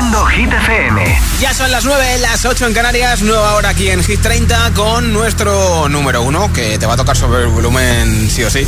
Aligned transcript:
Reproduciendo 0.00 0.26
Hit 0.26 0.52
FM. 0.52 1.20
Ya 1.40 1.52
son 1.52 1.70
las 1.70 1.84
9, 1.84 2.18
las 2.20 2.44
8 2.46 2.68
en 2.68 2.72
Canarias, 2.72 3.20
nueva 3.20 3.54
hora 3.54 3.68
aquí 3.68 3.90
en 3.90 4.02
Hit 4.02 4.22
30 4.22 4.72
con 4.74 5.12
nuestro 5.12 5.90
número 5.90 6.22
1 6.22 6.52
que 6.54 6.78
te 6.78 6.86
va 6.86 6.94
a 6.94 6.96
tocar 6.96 7.16
sobre 7.16 7.42
el 7.42 7.48
volumen 7.48 8.30
sí 8.30 8.42
o 8.42 8.50
sí. 8.50 8.66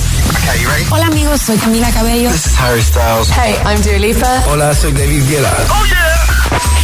Hola 0.91 1.07
amigos, 1.07 1.41
soy 1.41 1.57
Camila 1.57 1.91
Cabello. 1.91 2.31
This 2.31 2.47
is 2.47 2.59
Harry 2.59 2.83
Styles. 2.83 3.31
Hey, 3.31 3.57
I'm 3.65 3.81
Dua 3.83 3.99
Lipa. 3.99 4.43
Hola, 4.47 4.75
soy 4.75 4.93
David 4.93 5.27
Guetta. 5.27 5.57
Oh 5.71 5.85
yeah. 5.87 6.13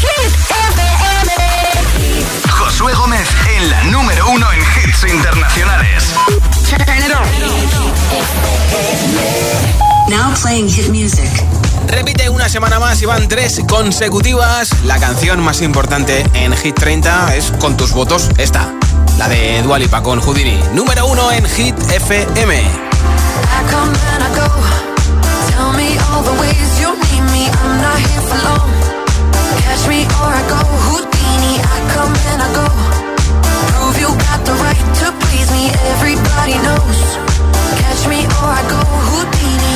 Hit 0.00 0.34
FM. 0.34 1.30
Josué 2.50 2.94
Gómez 2.94 3.28
en 3.54 3.70
la 3.70 3.84
número 3.84 4.30
1 4.30 4.52
en 4.52 4.60
hits 4.60 5.04
internacionales. 5.12 6.04
Now 10.08 10.34
playing 10.40 10.68
hit 10.68 10.88
music. 10.88 11.67
Repite 11.88 12.28
una 12.28 12.48
semana 12.48 12.78
más 12.78 13.00
y 13.02 13.06
van 13.06 13.28
tres 13.28 13.60
consecutivas. 13.68 14.70
La 14.84 14.98
canción 14.98 15.40
más 15.40 15.62
importante 15.62 16.24
en 16.34 16.56
Hit 16.56 16.74
30 16.74 17.34
es 17.34 17.50
con 17.52 17.76
tus 17.76 17.92
votos 17.92 18.30
esta, 18.38 18.72
la 19.18 19.28
de 19.28 19.62
Dualipa 19.62 20.02
con 20.02 20.20
Houdini. 20.20 20.60
Número 20.74 21.06
uno 21.06 21.32
en 21.32 21.46
Hit 21.46 21.74
FM. 21.90 22.62
Catch 37.80 38.08
me 38.08 38.24
or 38.26 38.50
I 38.50 38.68
go. 38.68 39.67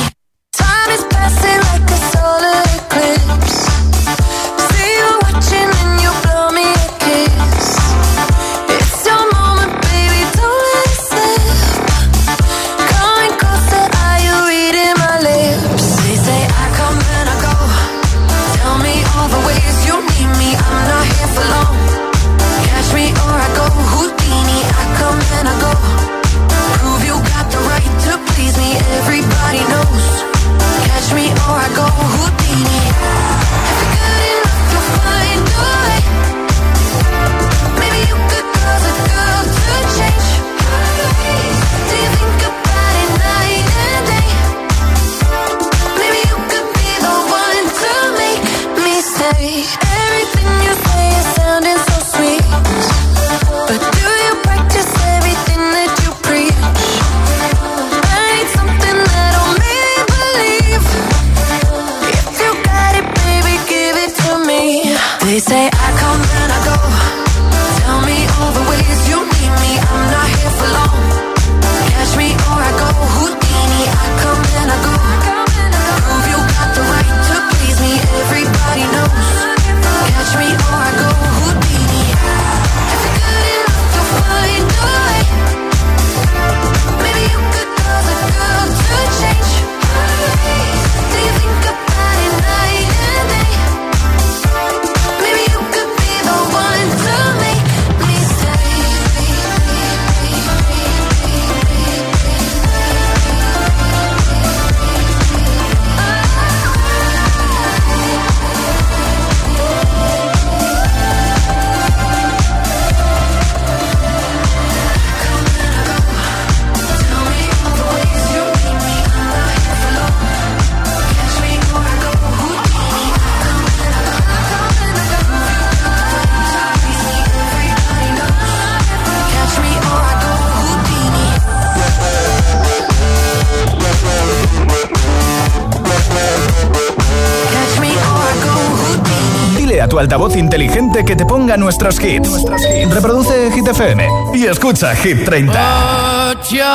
Inteligente 140.92 141.04
que 141.04 141.16
te 141.16 141.24
ponga 141.24 141.56
nuestros 141.56 141.98
hits. 142.02 142.44
Reproduce 142.90 143.50
Hit 143.52 143.66
FM 143.68 144.06
y 144.34 144.46
escucha 144.46 144.94
Hit 144.96 145.24
30. 145.24 146.34
Put 146.34 146.50
your 146.50 146.66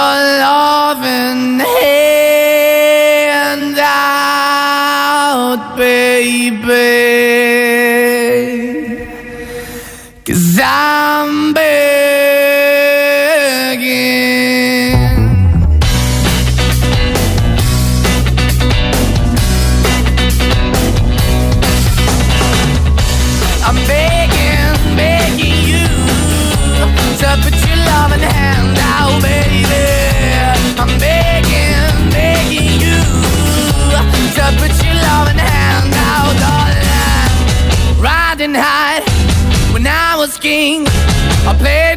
hand 3.42 3.78
out, 3.80 5.76
baby. 5.78 6.98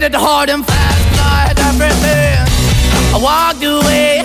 Played 0.00 0.14
hard 0.14 0.48
and 0.48 0.66
fast, 0.66 1.04
got 1.14 1.58
everything. 1.68 2.40
I 3.12 3.18
walked 3.20 3.62
away, 3.62 4.24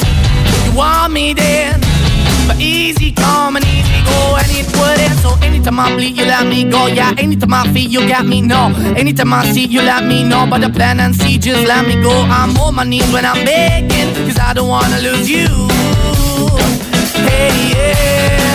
you 0.63 0.71
want 0.71 1.11
me 1.11 1.33
then, 1.33 1.81
but 2.47 2.61
easy 2.61 3.11
come 3.11 3.57
and 3.57 3.65
easy 3.65 3.99
go, 4.07 4.37
and 4.39 4.47
it 4.55 4.65
wouldn't. 4.71 5.19
So 5.19 5.35
anytime 5.45 5.77
I 5.77 5.93
bleed, 5.93 6.15
you 6.15 6.23
let 6.23 6.47
me 6.47 6.63
go. 6.63 6.87
Yeah, 6.87 7.13
anytime 7.17 7.53
I 7.53 7.67
feel, 7.73 7.89
you 7.91 8.07
got 8.07 8.25
me. 8.25 8.41
No, 8.41 8.73
anytime 8.95 9.33
I 9.33 9.51
see, 9.51 9.66
you 9.66 9.81
let 9.81 10.05
me 10.05 10.23
know. 10.23 10.47
But 10.49 10.61
the 10.61 10.69
plan 10.69 11.01
and 11.01 11.13
see, 11.13 11.37
just 11.37 11.67
let 11.67 11.85
me 11.85 12.01
go. 12.01 12.21
I'm 12.21 12.55
on 12.55 12.75
my 12.75 12.85
knees 12.85 13.11
when 13.11 13.25
I'm 13.25 13.43
begging, 13.43 14.16
cause 14.25 14.39
I 14.39 14.53
don't 14.53 14.69
wanna 14.69 15.01
lose 15.01 15.29
you. 15.29 15.49
Hey, 17.28 17.51
yeah, 17.75 18.54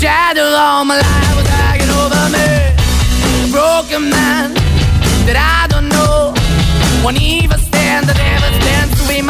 shadow 0.00 0.48
all 0.56 0.82
my 0.86 0.96
life 0.96 1.36
was 1.36 1.46
hanging 1.46 1.90
over 2.00 2.24
me. 2.32 2.48
Broken 3.52 4.08
man 4.08 4.54
that 5.26 5.36
I 5.36 5.68
don't 5.68 5.90
know. 5.90 6.32
Won't 7.04 7.20
even 7.20 7.58
stand, 7.58 8.08
to 8.08 8.14
be 8.14 8.59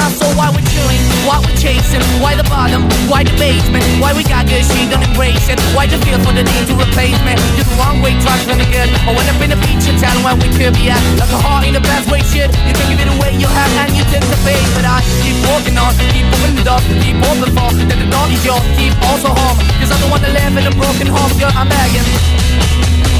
my 0.00 0.08
soul. 0.16 0.32
Why 0.32 0.48
we 0.56 0.64
chewing? 0.72 1.02
Why 1.28 1.36
we're 1.44 1.58
chasing? 1.60 2.00
Why 2.24 2.32
the 2.32 2.46
bottom? 2.48 2.88
Why 3.12 3.22
the 3.22 3.36
basement? 3.36 3.84
Why 4.00 4.16
we 4.16 4.24
got 4.24 4.48
good, 4.48 4.64
she 4.64 4.88
don't 4.88 5.04
embrace 5.04 5.44
it? 5.52 5.60
Why 5.76 5.84
the 5.84 6.00
feel 6.00 6.16
for 6.24 6.32
the 6.32 6.44
need 6.44 6.64
to 6.72 6.74
replace 6.74 7.20
me? 7.28 7.36
You're 7.60 7.68
the 7.68 7.76
wrong 7.76 8.00
way, 8.00 8.16
trying 8.24 8.40
to 8.48 8.56
good. 8.72 8.88
I 9.04 9.12
went 9.12 9.28
up 9.28 9.40
in 9.44 9.52
the 9.52 9.60
feature 9.60 9.94
town 10.00 10.16
where 10.24 10.36
we 10.40 10.48
could 10.56 10.72
be 10.72 10.88
at. 10.88 11.00
Like 11.20 11.30
a 11.30 11.40
heart 11.44 11.68
in 11.68 11.76
the 11.76 11.84
best 11.84 12.08
way, 12.08 12.24
shit. 12.32 12.48
You 12.64 12.72
can 12.72 12.86
give 12.88 13.00
it 13.04 13.10
away, 13.12 13.36
you 13.36 13.46
have, 13.46 13.72
and 13.84 13.92
you 13.92 14.04
take 14.08 14.24
the 14.24 14.38
bait. 14.48 14.64
But 14.72 14.88
I 14.88 15.04
keep 15.20 15.36
walking 15.44 15.76
on, 15.76 15.92
keep 16.16 16.24
moving 16.32 16.56
the 16.56 16.64
door, 16.64 16.80
keep 17.04 17.18
open 17.20 17.50
for. 17.52 17.68
That 17.76 17.98
the 18.00 18.08
door 18.08 18.26
is 18.32 18.40
yours, 18.40 18.64
keep 18.80 18.96
also 19.04 19.36
home. 19.36 19.58
Cause 19.78 19.92
I'm 19.92 20.00
the 20.00 20.08
one 20.08 20.22
that 20.24 20.32
live 20.32 20.56
in 20.56 20.64
a 20.64 20.74
broken 20.74 21.06
home, 21.06 21.32
girl, 21.36 21.52
I'm 21.52 21.68
begging. 21.68 22.08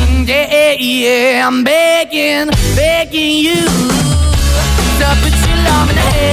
Mm, 0.08 0.24
Yeah, 0.24 0.72
yeah, 0.78 1.46
I'm 1.46 1.64
begging, 1.64 2.48
begging 2.74 3.36
you 3.44 4.19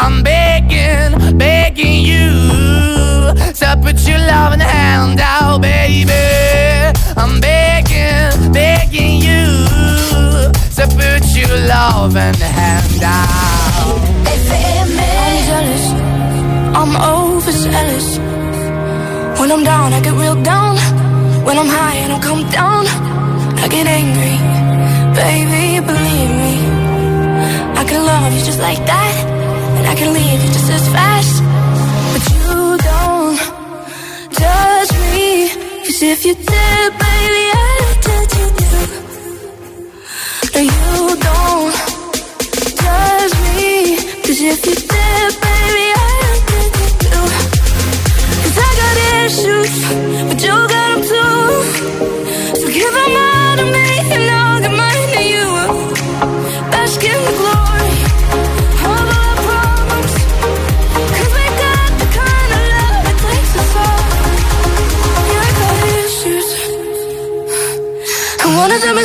I'm 0.00 0.22
begging, 0.22 1.36
begging 1.38 2.02
you 2.02 2.30
to 3.60 3.78
put 3.82 4.06
your 4.08 4.18
loving 4.18 4.60
hand 4.60 5.20
out, 5.20 5.60
baby. 5.60 6.12
I'm 7.16 7.40
begging, 7.40 8.52
begging 8.52 9.20
you 9.20 9.44
to 10.76 10.84
put 10.96 11.24
your 11.36 11.54
loving 11.66 12.40
hand 12.40 13.02
out. 13.02 13.58
I'm 14.80 15.36
jealous, 15.48 15.84
I'm 16.80 16.92
overzealous. 16.96 18.18
When 19.40 19.50
I'm 19.50 19.64
down, 19.64 19.92
I 19.92 20.00
get 20.00 20.14
real 20.14 20.40
down. 20.42 20.76
When 21.44 21.58
I'm 21.58 21.66
high, 21.66 21.96
and 22.02 22.12
I 22.12 22.18
don't 22.18 22.22
come 22.22 22.42
down. 22.50 22.86
I 23.58 23.66
get 23.68 23.86
angry, 23.86 24.36
baby, 25.20 25.80
believe 25.84 26.32
me. 26.42 26.54
I 27.80 27.84
can 27.84 28.00
love 28.06 28.32
you 28.32 28.44
just 28.44 28.60
like 28.60 28.78
that, 28.86 29.14
I 29.90 29.94
can 29.94 30.12
leave 30.12 30.40
you 30.44 30.50
just 30.52 30.70
as 30.70 30.86
fast. 30.96 31.34
But 32.12 32.24
you 32.34 32.76
don't 32.88 33.38
judge 34.40 34.92
me, 35.12 35.48
cause 35.84 36.02
if 36.12 36.20
you 36.26 36.34
did, 36.34 36.88
baby, 37.04 37.44
I'd 37.64 37.96
judge 38.04 38.34
you 38.40 38.48
too. 38.60 38.82
No, 40.54 40.60
you 40.76 40.92
don't 41.28 41.74
judge 42.82 43.34
me, 43.56 43.72
cause 44.24 44.40
if 44.52 44.60
you 44.68 44.76
did, 44.92 45.30
baby, 45.46 45.86
I'd 46.06 46.40
judge 46.50 46.76
you 46.82 46.90
too. 47.04 47.24
Cause 48.42 48.58
I 48.66 48.70
got 48.80 48.96
issues, 49.24 49.74
but 50.28 50.38
you 50.44 50.56
got 50.74 50.87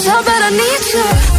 how 0.05 0.21
bad 0.23 0.41
I 0.41 0.50
need 0.50 0.94
you. 0.94 1.32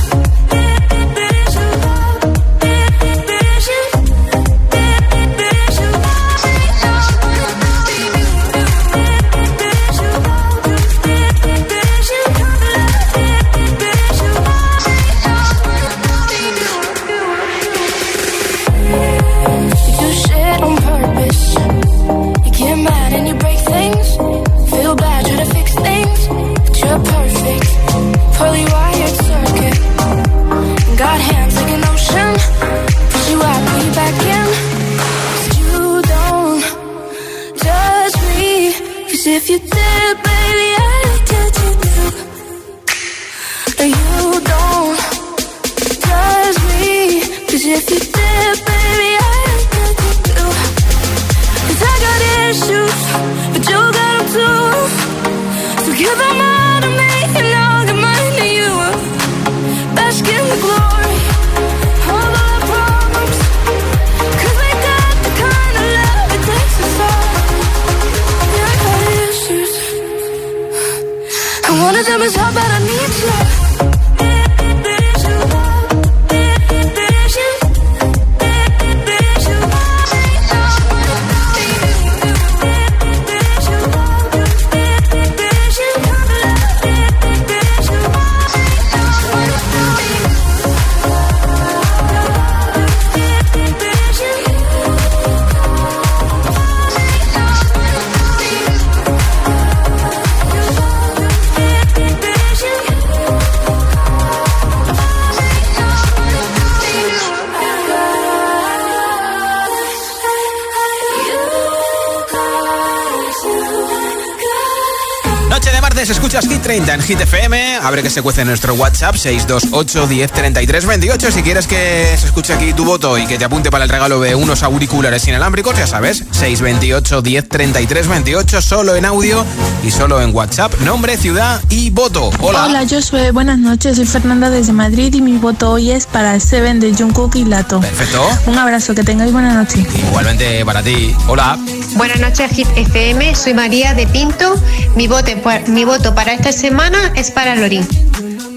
30 116.64 116.94
en 116.94 117.02
Hit 117.02 117.20
FM. 117.20 117.76
Abre 117.82 118.02
que 118.02 118.08
se 118.08 118.22
cuece 118.22 118.42
nuestro 118.42 118.72
WhatsApp 118.72 119.16
628 119.16 120.06
10 120.06 120.32
33 120.32 120.86
28. 120.86 121.30
Si 121.30 121.42
quieres 121.42 121.66
que 121.66 122.16
se 122.18 122.24
escuche 122.24 122.54
aquí 122.54 122.72
tu 122.72 122.86
voto 122.86 123.18
y 123.18 123.26
que 123.26 123.36
te 123.36 123.44
apunte 123.44 123.70
para 123.70 123.84
el 123.84 123.90
regalo 123.90 124.18
de 124.18 124.34
unos 124.34 124.62
auriculares 124.62 125.28
inalámbricos, 125.28 125.76
ya 125.76 125.86
sabes, 125.86 126.24
628 126.30 127.20
10 127.20 127.48
33 127.50 128.08
28, 128.08 128.62
solo 128.62 128.96
en 128.96 129.04
audio 129.04 129.44
y 129.84 129.90
solo 129.90 130.22
en 130.22 130.34
WhatsApp. 130.34 130.72
Nombre, 130.80 131.18
ciudad 131.18 131.60
y 131.68 131.90
voto. 131.90 132.30
Hola. 132.40 132.64
Hola, 132.64 132.86
Josué. 132.88 133.30
Buenas 133.30 133.58
noches. 133.58 133.96
Soy 133.96 134.06
Fernanda 134.06 134.48
desde 134.48 134.72
Madrid 134.72 135.12
y 135.12 135.20
mi 135.20 135.36
voto 135.36 135.72
hoy 135.72 135.90
es 135.90 136.06
para 136.06 136.34
el 136.34 136.40
Seven 136.40 136.80
de 136.80 136.94
Jungkook 136.94 137.36
y 137.36 137.44
Lato. 137.44 137.80
Perfecto. 137.80 138.26
Un 138.46 138.56
abrazo, 138.56 138.94
que 138.94 139.04
tengáis 139.04 139.32
buena 139.32 139.52
noche. 139.52 139.86
Igualmente 140.08 140.64
para 140.64 140.82
ti. 140.82 141.14
Hola. 141.28 141.58
Buenas 141.96 142.20
noches, 142.20 142.50
Hit 142.52 142.68
FM. 142.74 143.34
Soy 143.34 143.52
María 143.52 143.92
de 143.92 144.06
Pinto. 144.06 144.58
Mi 144.96 145.08
voto, 145.08 145.30
mi 145.66 145.84
voto 145.84 146.14
para 146.14 146.32
esta 146.32 146.53
semana 146.54 147.12
es 147.14 147.30
para 147.30 147.54
Lorín. 147.56 147.86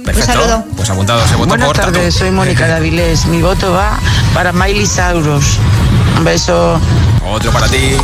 Perfecto. 0.06 0.32
saludo. 0.32 0.64
Pues 0.76 0.90
apuntado 0.90 1.24
ese 1.26 1.36
voto 1.36 1.50
Buenas 1.50 1.68
por 1.68 1.78
tardes, 1.78 2.16
soy 2.16 2.32
Mónica 2.32 2.66
de 2.68 2.74
Avilés. 2.74 3.26
Mi 3.26 3.42
voto 3.42 3.74
va 3.74 4.00
para 4.34 4.54
Miley 4.54 4.88
Cyrus. 4.88 5.58
Un 6.18 6.24
beso. 6.24 6.80
Otro 7.30 7.52
para 7.52 7.68
ti. 7.68 7.98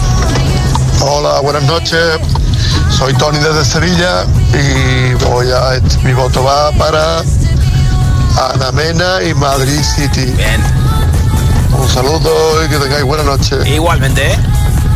Hola, 1.02 1.40
buenas 1.42 1.64
noches. 1.64 2.20
Soy 2.90 3.14
Tony 3.14 3.38
desde 3.38 3.64
Sevilla 3.64 4.26
y 4.54 5.14
voy 5.26 5.48
a, 5.52 5.80
mi 6.04 6.14
voto 6.14 6.44
va 6.44 6.72
para 6.74 7.20
Ana 8.54 8.72
Mena 8.74 9.24
y 9.24 9.34
Madrid 9.34 9.82
City. 9.82 10.26
Bien. 10.26 10.62
Un 11.78 11.88
saludo 11.88 12.66
y 12.66 12.70
que 12.70 12.78
tengáis 12.78 13.04
buena 13.04 13.24
noche. 13.24 13.56
Igualmente. 13.66 14.38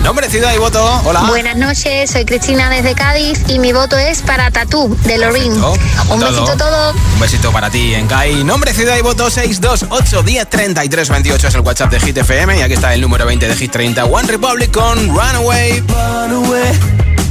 Nombre, 0.03 0.29
ciudad 0.29 0.53
y 0.53 0.57
voto. 0.57 1.01
Hola. 1.03 1.21
Buenas 1.27 1.57
noches, 1.57 2.11
soy 2.11 2.23
Cristina 2.23 2.69
desde 2.69 2.95
Cádiz 2.95 3.39
y 3.49 3.59
mi 3.59 3.73
voto 3.73 3.97
es 3.97 4.21
para 4.21 4.49
Tatú 4.51 4.95
de 5.03 5.17
Lorin. 5.17 5.53
Perfecto, 5.53 6.13
Un 6.13 6.19
besito 6.21 6.51
a 6.51 6.57
todos. 6.57 6.95
Un 7.13 7.19
besito 7.19 7.51
para 7.51 7.69
ti 7.69 7.93
en 7.93 8.07
CAI. 8.07 8.43
Nombre, 8.45 8.73
ciudad 8.73 8.95
y 8.97 9.01
voto 9.01 9.29
628 9.29 10.23
10 10.23 10.49
33 10.49 11.09
28 11.09 11.47
es 11.49 11.55
el 11.55 11.61
WhatsApp 11.61 11.91
de 11.91 11.99
Hit 11.99 12.17
FM. 12.17 12.57
Y 12.57 12.61
aquí 12.61 12.73
está 12.75 12.93
el 12.93 13.01
número 13.01 13.25
20 13.25 13.47
de 13.47 13.55
Hit 13.55 13.71
30. 13.71 14.05
One 14.05 14.27
Republic 14.29 14.71
con 14.71 14.97
Runaway. 15.09 15.81
Run 15.81 16.45
away, 16.45 16.71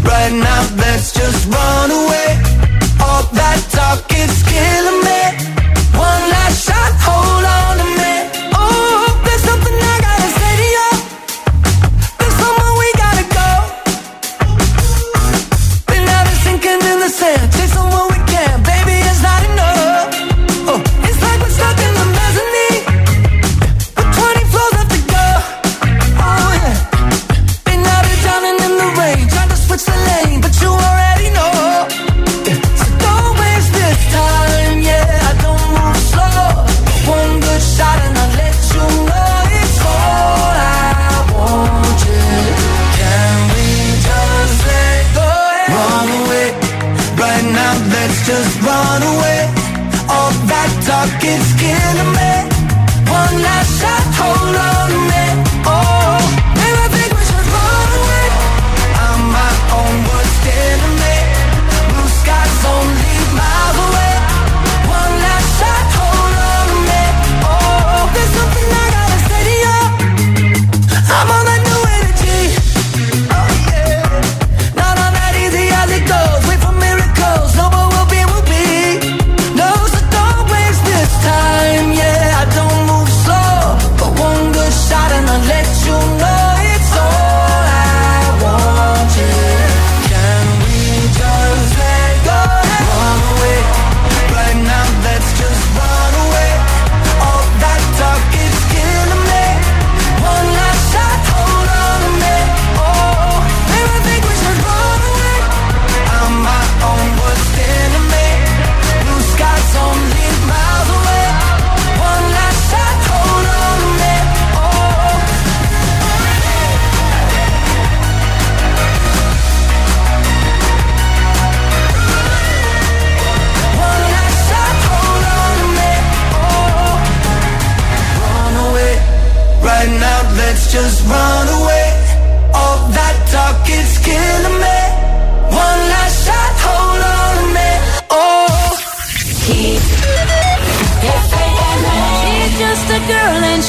right 0.04 0.32
now, 0.32 0.62
let's 0.76 1.14
just 1.14 1.46
run 1.46 1.90
away. 1.90 2.38
All 3.00 3.25
that 3.32 3.58
talk 3.70 4.04
is 4.12 4.42
killing 4.42 5.00
me. 5.02 5.46
One 5.99 6.28
last 6.30 6.66
shot, 6.66 6.92
hold 7.00 7.44
on 7.44 7.78
to 7.78 7.85
me. 7.85 8.15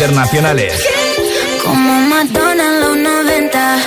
internacionales. 0.00 0.72
Como 1.62 1.92
Madonna 2.08 2.64
en 2.64 2.80
los 2.80 2.96
90. 2.96 3.78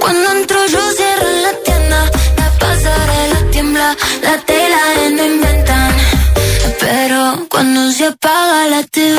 Cuando 0.00 0.32
entro 0.32 0.58
yo 0.68 0.80
cierro 0.92 1.30
la 1.42 1.52
tienda. 1.64 2.10
La 2.38 2.50
pasarela 2.58 3.50
tiembla, 3.50 3.96
la 4.22 4.38
tela 4.38 4.80
no 5.16 5.24
inventan. 5.26 5.92
Pero 6.80 7.46
cuando 7.50 7.92
se 7.92 8.06
apaga 8.06 8.68
la 8.68 8.82
TV, 8.84 9.18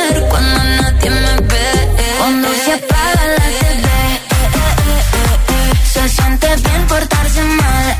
se 6.01 6.09
siente 6.09 6.47
bien 6.47 6.87
portarse 6.87 7.43
mal. 7.43 7.97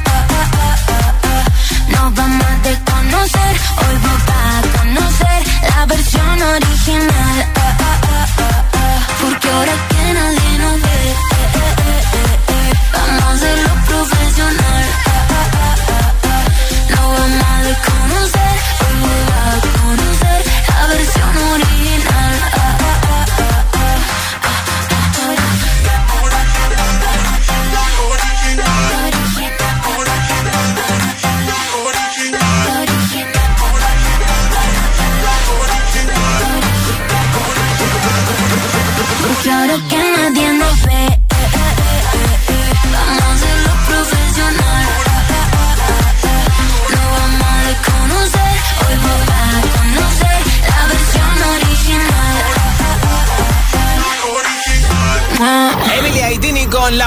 Nos 1.89 2.15
vamos 2.15 2.45
a 2.45 2.67
desconocer, 2.67 3.55
hoy 3.77 3.95
vamos 4.03 4.23
a 4.27 4.77
conocer 4.77 5.43
la 5.69 5.85
versión 5.85 6.41
original. 6.41 7.80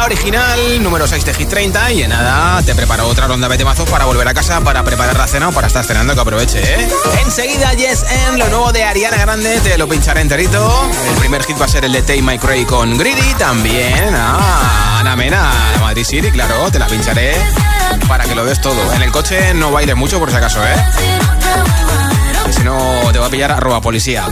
Original, 0.05 0.83
número 0.83 1.07
6 1.07 1.25
de 1.25 1.35
Hit 1.35 1.49
30. 1.49 1.93
Y 1.93 2.03
en 2.03 2.11
nada, 2.11 2.63
te 2.63 2.75
preparo 2.75 3.09
otra 3.09 3.27
ronda 3.27 3.49
de 3.49 3.57
temazos 3.57 3.89
para 3.89 4.05
volver 4.05 4.29
a 4.29 4.35
casa, 4.35 4.61
para 4.61 4.83
preparar 4.83 5.17
la 5.17 5.27
cena 5.27 5.49
o 5.49 5.53
para 5.53 5.67
estar 5.67 5.85
cenando, 5.85 6.15
que 6.15 6.21
aproveche, 6.21 6.61
¿eh? 6.61 6.89
Enseguida, 7.23 7.73
Yes 7.75 8.05
en 8.29 8.39
lo 8.39 8.49
nuevo 8.49 8.73
de 8.73 8.85
Ariana 8.85 9.17
Grande, 9.17 9.61
te 9.61 9.77
lo 9.79 9.89
pincharé 9.89 10.21
enterito. 10.21 10.91
El 11.09 11.17
primer 11.17 11.45
hit 11.45 11.61
va 11.61 11.65
a 11.65 11.69
ser 11.69 11.85
el 11.85 11.93
de 11.93 12.03
Take 12.03 12.23
My 12.23 12.39
Cray 12.39 12.65
con 12.65 12.97
Greedy. 12.97 13.35
También, 13.35 14.15
ah, 14.15 14.99
Ana 15.01 15.17
Mena, 15.17 15.51
Madrid 15.81 16.05
City, 16.05 16.31
claro, 16.31 16.71
te 16.71 16.79
la 16.79 16.87
pincharé 16.87 17.35
para 18.07 18.25
que 18.25 18.35
lo 18.35 18.45
des 18.45 18.61
todo. 18.61 18.93
En 18.93 19.03
el 19.03 19.11
coche 19.11 19.55
no 19.55 19.71
bailes 19.73 19.97
mucho, 19.97 20.19
por 20.19 20.31
si 20.31 20.37
acaso, 20.37 20.63
¿eh? 20.65 20.75
Si 22.51 22.63
no, 22.63 23.01
te 23.13 23.19
va 23.19 23.27
a 23.27 23.31
pillar 23.31 23.53
arroba 23.53 23.81
policía. 23.81 24.27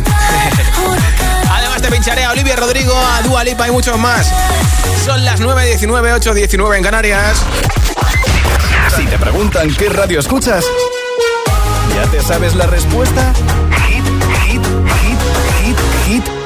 Te 1.82 1.90
pincharé 1.90 2.24
a 2.24 2.30
Olivia 2.30 2.54
Rodrigo, 2.54 2.94
a 2.96 3.22
Dua 3.22 3.42
Lipa 3.42 3.66
y 3.66 3.72
muchos 3.72 3.98
más. 3.98 4.32
Son 5.04 5.24
las 5.24 5.40
9.19, 5.40 6.20
8.19 6.20 6.76
en 6.76 6.82
Canarias. 6.82 7.42
Si 8.96 9.04
te 9.06 9.18
preguntan 9.18 9.68
qué 9.74 9.88
radio 9.88 10.20
escuchas, 10.20 10.64
¿ya 11.94 12.08
te 12.10 12.22
sabes 12.22 12.54
la 12.54 12.66
respuesta? 12.66 13.32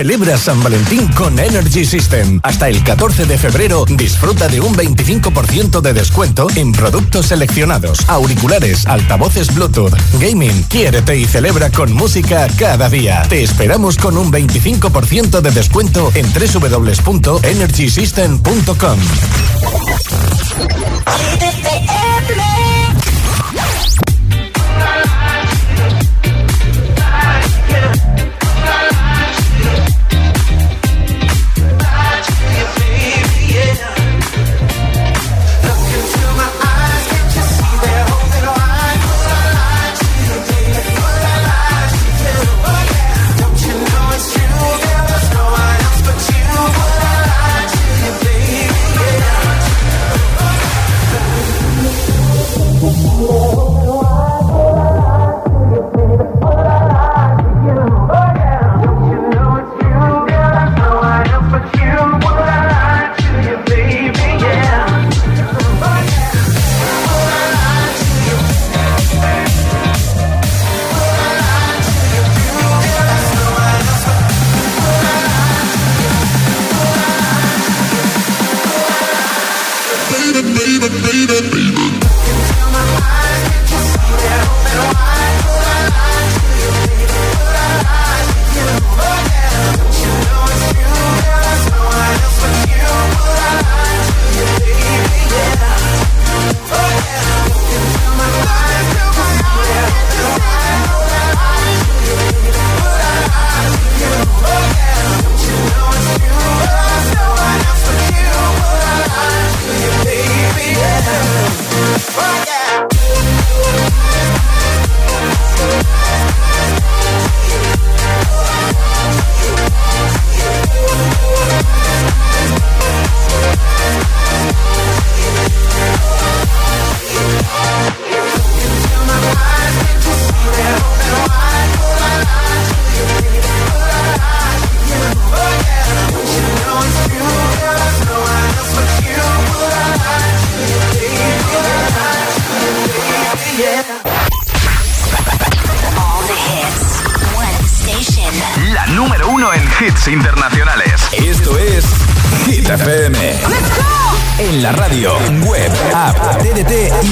Celebra 0.00 0.38
San 0.38 0.62
Valentín 0.62 1.06
con 1.08 1.38
Energy 1.38 1.84
System. 1.84 2.40
Hasta 2.42 2.70
el 2.70 2.82
14 2.82 3.26
de 3.26 3.36
febrero 3.36 3.84
disfruta 3.86 4.48
de 4.48 4.58
un 4.58 4.74
25% 4.74 5.82
de 5.82 5.92
descuento 5.92 6.46
en 6.56 6.72
productos 6.72 7.26
seleccionados, 7.26 8.08
auriculares, 8.08 8.86
altavoces 8.86 9.54
Bluetooth, 9.54 9.92
gaming. 10.18 10.62
Quiérete 10.70 11.18
y 11.18 11.26
celebra 11.26 11.70
con 11.70 11.92
música 11.92 12.48
cada 12.58 12.88
día. 12.88 13.26
Te 13.28 13.42
esperamos 13.42 13.98
con 13.98 14.16
un 14.16 14.32
25% 14.32 15.42
de 15.42 15.50
descuento 15.50 16.10
en 16.14 16.24
www.energysystem.com. 16.32 18.98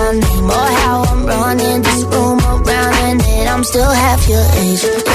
my 0.00 0.12
name 0.12 0.44
or 0.44 0.70
how 0.82 1.02
I'm 1.02 1.26
running 1.26 1.82
this 1.82 2.02
room 2.04 2.38
around, 2.40 2.94
and 3.08 3.20
that 3.20 3.46
I'm 3.52 3.64
still 3.64 3.90
half 3.90 4.28
your 4.28 4.44
age. 4.62 5.09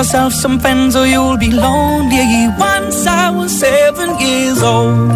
Yourself 0.00 0.32
some 0.32 0.58
friends 0.58 0.96
or 0.96 1.06
you'll 1.06 1.36
be 1.36 1.50
lonely. 1.50 2.48
Once 2.58 3.06
I 3.06 3.28
was 3.28 3.50
seven 3.52 4.08
years 4.18 4.62
old. 4.62 5.10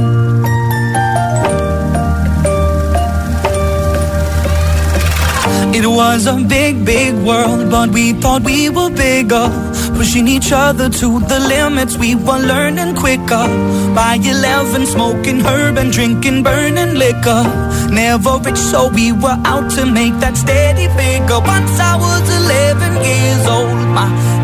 It 5.74 5.86
was 5.86 6.26
a 6.26 6.36
big, 6.56 6.84
big 6.84 7.14
world, 7.28 7.70
but 7.70 7.88
we 7.96 8.12
thought 8.12 8.42
we 8.42 8.68
were 8.68 8.90
bigger. 8.90 9.46
Pushing 9.96 10.28
each 10.28 10.52
other 10.52 10.90
to 11.00 11.08
the 11.30 11.38
limits, 11.54 11.96
we 11.96 12.14
were 12.14 12.42
learning 12.52 12.94
quicker. 12.94 13.46
By 13.94 14.18
11, 14.22 14.84
smoking 14.84 15.40
herb 15.40 15.78
and 15.78 15.90
drinking 15.92 16.42
burning 16.42 16.94
liquor. 16.94 17.42
Never 17.90 18.36
rich, 18.44 18.58
so 18.58 18.88
we 18.88 19.12
were 19.12 19.38
out 19.52 19.70
to 19.76 19.86
make 19.86 20.14
that 20.20 20.36
steady 20.36 20.88
figure. 20.98 21.40
Once 21.40 21.74
I 21.80 21.96
was 21.96 22.24
11 22.44 23.02
years 23.02 23.46
old, 23.46 23.88
my 23.96 24.43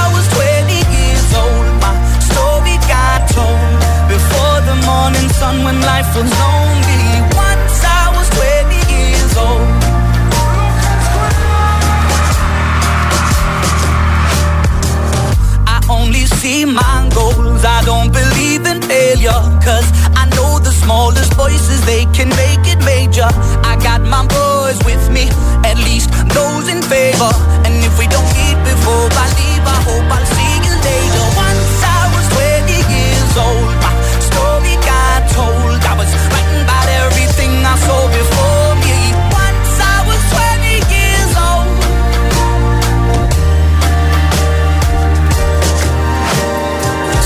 old, 1.33 1.67
my 1.81 1.93
story 2.19 2.75
got 2.87 3.27
told. 3.29 3.77
Before 4.07 4.57
the 4.69 4.75
morning 4.85 5.29
sun 5.39 5.63
when 5.63 5.79
life 5.81 6.09
was 6.15 6.29
lonely. 6.43 7.03
Once 7.35 7.77
I 7.83 8.03
was 8.15 8.27
20 8.29 8.75
years 8.93 9.33
old. 9.37 9.69
I 15.67 15.77
only 15.89 16.25
see 16.39 16.65
my 16.65 17.09
goals. 17.13 17.63
I 17.63 17.81
don't 17.85 18.11
believe 18.11 18.65
in 18.65 18.81
failure. 18.81 19.41
Cause 19.63 19.87
I 20.21 20.25
know 20.35 20.59
the 20.59 20.71
smallest 20.71 21.33
voices, 21.33 21.79
they 21.85 22.05
can 22.17 22.29
make 22.29 22.63
it 22.73 22.79
major. 22.83 23.29
I 23.63 23.77
got 23.81 24.01
my 24.01 24.25
boys 24.27 24.77
with 24.83 25.03
me, 25.15 25.29
at 25.63 25.77
least 25.77 26.09
those 26.33 26.67
in 26.67 26.81
favor. 26.81 27.31
And 27.65 27.73
if 27.87 27.97
we 27.99 28.07
don't 28.07 28.29
meet 28.37 28.57
before 28.71 29.07
I 29.23 29.27
leave, 29.39 29.65
I 29.75 29.79
hope 29.87 30.07
I'll 30.11 30.25
see 30.35 30.40
you 30.83 30.89
later. 30.89 31.25
Once 31.35 31.83
I 31.83 32.01
was 32.13 32.25
20 32.29 32.73
years 32.95 33.33
old, 33.37 33.75
my 33.81 33.93
story 34.29 34.75
got 34.89 35.21
told. 35.37 35.79
I 35.83 35.93
was 35.97 36.09
writing 36.31 36.61
about 36.63 36.87
everything 37.03 37.51
I 37.65 37.75
saw 37.85 38.01
before 38.19 38.69
me. 38.83 38.97
Once 39.43 39.73
I 39.79 39.97
was 40.09 40.21
20 40.31 40.75
years 40.95 41.33
old. 41.47 41.77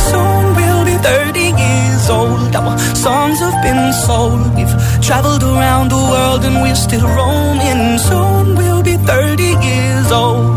Soon 0.10 0.44
we'll 0.56 0.86
be 0.86 0.96
30 0.98 1.40
years 1.40 2.10
old. 2.10 2.56
Our 2.56 2.78
songs 2.96 3.40
have 3.40 3.60
been 3.64 3.94
sold. 4.06 4.56
We've 4.56 4.76
traveled 5.02 5.44
around 5.44 5.92
the 5.92 5.98
world 5.98 6.44
and 6.46 6.62
we're 6.62 6.76
still 6.76 7.08
roaming. 7.08 7.98
Soon 8.00 8.56
we'll 8.56 8.84
be 8.84 8.98
30 8.98 9.44
years 9.44 10.12
old. 10.12 10.55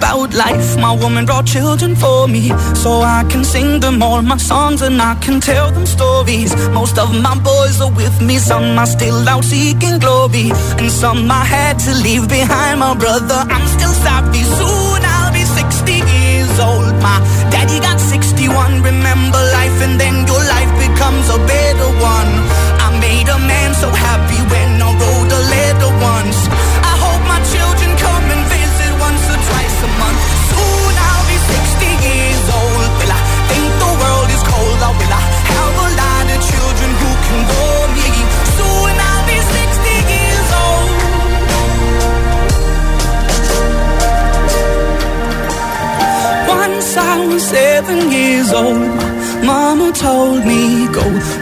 About 0.00 0.32
life. 0.32 0.68
My 0.78 0.92
woman 0.92 1.26
brought 1.26 1.46
children 1.46 1.94
for 1.94 2.26
me, 2.26 2.44
so 2.82 2.90
I 3.18 3.20
can 3.30 3.44
sing 3.44 3.80
them 3.80 4.02
all 4.02 4.22
my 4.22 4.38
songs 4.38 4.80
and 4.80 4.96
I 5.00 5.14
can 5.24 5.40
tell 5.40 5.70
them 5.70 5.84
stories. 5.84 6.50
Most 6.72 6.96
of 6.98 7.08
my 7.26 7.36
boys 7.52 7.80
are 7.84 7.92
with 7.92 8.16
me, 8.22 8.38
some 8.38 8.78
are 8.78 8.86
still 8.86 9.28
out 9.28 9.44
seeking 9.44 9.98
glory, 9.98 10.48
and 10.80 10.90
some 10.90 11.30
I 11.30 11.44
had 11.44 11.78
to 11.86 11.92
leave 12.06 12.28
behind. 12.28 12.80
My 12.80 12.94
brother, 12.96 13.40
I'm 13.54 13.66
still 13.76 13.94
savvy. 14.04 14.42
Soon 14.58 15.00
I'll 15.14 15.32
be 15.38 15.44
60 15.44 15.92
years 15.92 16.54
old. 16.68 16.94
My 17.04 17.18
daddy 17.52 17.78
got 17.80 18.00
61. 18.00 18.82
Remember 18.82 19.40
life, 19.58 19.76
and 19.86 20.00
then 20.00 20.16
your 20.30 20.42
life 20.54 20.72
becomes 20.86 21.26
a 21.28 21.38
better 21.52 21.90
one. 22.16 22.32
I 22.84 22.88
made 23.04 23.28
a 23.28 23.38
man 23.38 23.74
so 23.74 23.89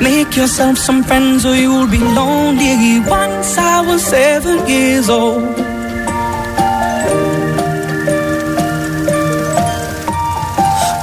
make 0.00 0.36
yourself 0.36 0.78
some 0.78 1.02
friends 1.04 1.44
or 1.44 1.54
you'll 1.54 1.88
be 1.88 1.98
lonely. 1.98 3.00
Once 3.08 3.58
I 3.58 3.80
was 3.86 4.02
seven 4.02 4.66
years 4.66 5.08
old. 5.08 5.42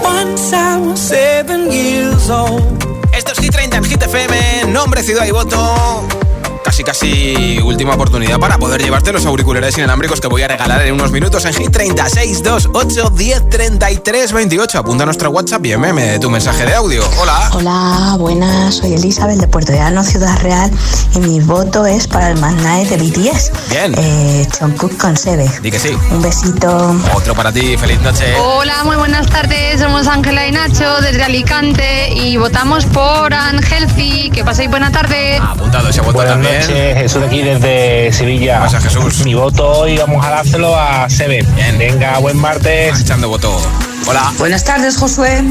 Once 0.01 0.53
I 0.53 0.77
was 0.77 0.99
seven 0.99 1.71
years 1.71 2.29
old. 2.29 2.85
Esto 3.13 3.31
es 3.31 3.39
Hit 3.39 3.53
30 3.53 3.77
en 3.77 3.83
Hit 3.83 4.03
nombre, 4.67 5.03
ciudad 5.03 5.25
y 5.25 5.31
voto. 5.31 6.14
Casi, 6.85 7.59
última 7.63 7.95
oportunidad 7.95 8.39
para 8.39 8.59
poder 8.59 8.79
llevarte 8.81 9.11
los 9.11 9.25
auriculares 9.25 9.75
inalámbricos 9.75 10.21
que 10.21 10.27
voy 10.27 10.43
a 10.43 10.47
regalar 10.47 10.83
en 10.85 10.93
unos 10.93 11.11
minutos 11.11 11.43
en 11.45 11.53
Hit 11.53 11.71
30 11.71 12.09
628 12.09 13.09
10 13.09 13.49
33 13.49 14.31
28. 14.31 14.79
Apunta 14.79 15.03
a 15.03 15.05
nuestro 15.05 15.31
WhatsApp 15.31 15.65
y 15.65 15.71
envíame 15.73 16.19
tu 16.19 16.29
mensaje 16.29 16.63
de 16.65 16.75
audio. 16.75 17.03
Hola. 17.19 17.49
Hola, 17.53 18.15
buenas, 18.19 18.75
soy 18.75 18.93
Elizabeth 18.93 19.37
de 19.39 19.47
Puerto 19.47 19.73
Llano, 19.73 20.03
Ciudad 20.03 20.37
Real, 20.41 20.69
y 21.15 21.19
mi 21.19 21.39
voto 21.39 21.87
es 21.87 22.07
para 22.07 22.29
el 22.29 22.39
Magnate 22.39 22.97
de 22.97 22.97
BTS. 22.97 23.51
Bien. 23.71 23.95
Eh, 23.97 24.47
Jungkook 24.59 24.95
con 24.97 25.17
Sebe. 25.17 25.49
Di 25.63 25.71
que 25.71 25.79
sí. 25.79 25.97
Un 26.11 26.21
besito. 26.21 26.95
Otro 27.15 27.33
para 27.33 27.51
ti, 27.51 27.75
feliz 27.77 27.99
noche. 28.01 28.35
Hola, 28.39 28.83
muy 28.83 28.95
buenas 28.95 29.25
tardes. 29.27 29.81
Somos 29.81 30.07
Ángela 30.07 30.45
y 30.45 30.51
Nacho 30.51 31.01
desde 31.01 31.23
Alicante 31.23 32.13
y 32.13 32.37
votamos 32.37 32.85
por 32.85 33.33
Angelfi. 33.33 34.29
Que 34.29 34.43
paséis 34.43 34.69
buena 34.69 34.91
tarde. 34.91 35.39
Apuntado 35.41 35.89
ese 35.89 36.01
voto 36.01 36.13
Buenas 36.13 36.33
también. 36.35 36.59
noches, 36.61 36.74
Jesús 36.75 37.21
de 37.21 37.27
aquí 37.27 37.41
desde 37.41 38.11
Sevilla. 38.11 38.59
pasa, 38.59 38.81
Jesús? 38.81 39.23
Mi 39.23 39.33
voto 39.33 39.65
hoy 39.79 39.97
vamos 39.97 40.25
a 40.25 40.29
dárselo 40.29 40.75
a 40.75 41.09
Sebe. 41.09 41.45
Venga, 41.77 42.19
buen 42.19 42.37
martes. 42.37 42.99
Echando 42.99 43.29
voto. 43.29 43.55
Hola. 44.07 44.33
Buenas 44.37 44.63
tardes, 44.65 44.97
Josué. 44.97 45.41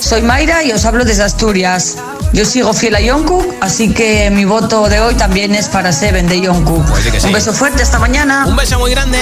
Soy 0.00 0.22
Mayra 0.22 0.64
y 0.64 0.72
os 0.72 0.84
hablo 0.84 1.04
desde 1.04 1.22
Asturias. 1.22 1.96
Yo 2.32 2.44
sigo 2.44 2.72
fiel 2.72 2.94
a 2.94 3.00
Jungkook, 3.00 3.56
así 3.60 3.92
que 3.92 4.30
mi 4.30 4.44
voto 4.44 4.88
de 4.88 5.00
hoy 5.00 5.14
también 5.14 5.54
es 5.54 5.68
para 5.68 5.92
Seven 5.92 6.28
de 6.28 6.46
Jungkook. 6.46 6.84
Pues 6.88 7.04
sí. 7.04 7.26
Un 7.26 7.32
beso 7.32 7.52
fuerte, 7.52 7.82
hasta 7.82 7.98
mañana. 7.98 8.44
Un 8.46 8.54
beso 8.54 8.78
muy 8.78 8.90
grande. 8.90 9.18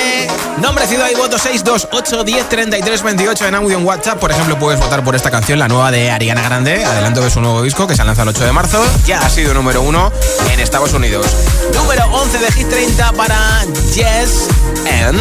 Nombre, 0.60 0.86
ciudad 0.86 1.08
y 1.10 1.14
voto 1.14 1.38
628 1.38 2.24
10 2.24 2.48
33 2.48 3.02
28 3.02 3.46
en 3.46 3.54
audio 3.54 3.78
en 3.78 3.86
WhatsApp. 3.86 4.18
Por 4.18 4.32
ejemplo, 4.32 4.58
puedes 4.58 4.80
votar 4.80 5.04
por 5.04 5.14
esta 5.14 5.30
canción, 5.30 5.58
la 5.58 5.68
nueva 5.68 5.90
de 5.90 6.10
Ariana 6.10 6.42
Grande. 6.42 6.84
Adelanto 6.84 7.20
de 7.20 7.30
su 7.30 7.40
nuevo 7.40 7.62
disco 7.62 7.86
que 7.86 7.94
se 7.94 8.04
lanza 8.04 8.22
el 8.22 8.28
8 8.28 8.44
de 8.44 8.52
marzo. 8.52 8.84
Ya 9.06 9.20
ha 9.20 9.30
sido 9.30 9.54
número 9.54 9.82
uno 9.82 10.12
en 10.52 10.60
Estados 10.60 10.92
Unidos. 10.92 11.26
Número 11.74 12.04
11 12.12 12.38
de 12.38 12.52
Hit 12.52 12.68
30 12.68 13.12
para 13.12 13.36
Jess 13.94 14.48
and... 15.04 15.20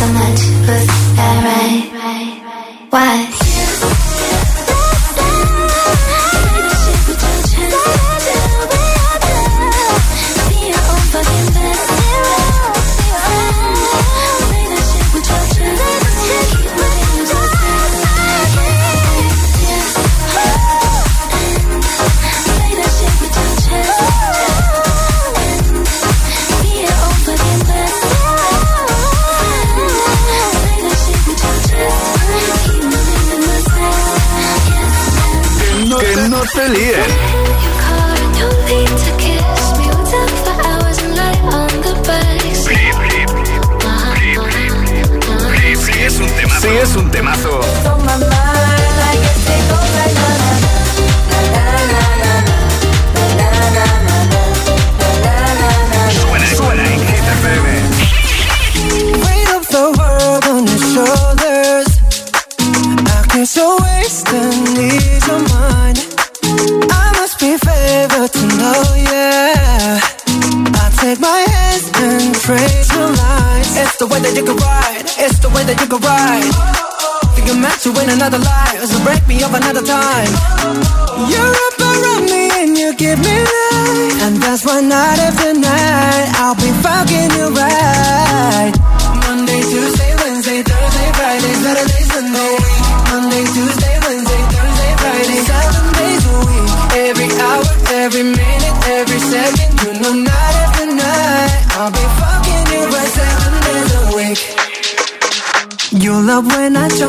so 0.00 0.06
much? 0.14 0.40
Who's 0.66 0.86
that 1.16 1.36
right? 1.44 2.88
Why? 2.88 3.39